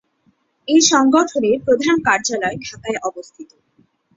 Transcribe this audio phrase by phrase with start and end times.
[0.67, 3.49] এ সংগঠনের প্রধান কার্যালয় ঢাকায় অবস্থিত।